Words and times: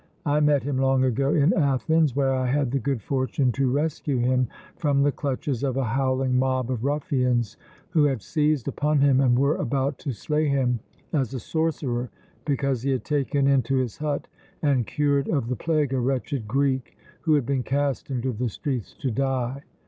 I 0.25 0.39
met 0.39 0.63
him 0.63 0.79
long 0.79 1.03
ago 1.03 1.31
in 1.31 1.53
Athens, 1.53 2.15
where 2.15 2.33
I 2.33 2.47
had 2.47 2.71
the 2.71 2.79
good 2.79 3.03
fortune 3.03 3.51
to 3.51 3.69
rescue 3.71 4.17
him 4.17 4.47
from 4.75 5.03
the 5.03 5.11
clutches 5.11 5.61
of 5.63 5.77
a 5.77 5.83
howling 5.83 6.39
mob 6.39 6.71
of 6.71 6.83
ruffians 6.83 7.55
who 7.91 8.05
had 8.05 8.23
seized 8.23 8.67
upon 8.67 9.01
him 9.01 9.21
and 9.21 9.37
were 9.37 9.57
about 9.57 9.99
to 9.99 10.11
slay 10.11 10.47
him 10.47 10.79
as 11.13 11.35
a 11.35 11.39
sorcerer 11.39 12.09
because 12.45 12.81
he 12.81 12.89
had 12.89 13.03
taken 13.03 13.45
into 13.45 13.75
his 13.75 13.97
hut 13.97 14.27
and 14.63 14.87
cured 14.87 15.27
of 15.29 15.49
the 15.49 15.55
plague 15.55 15.93
a 15.93 15.99
wretched 15.99 16.47
Greek 16.47 16.97
who 17.21 17.35
had 17.35 17.45
been 17.45 17.61
cast 17.61 18.09
into 18.09 18.33
the 18.33 18.49
streets 18.49 18.95
to 18.95 19.11
die! 19.11 19.61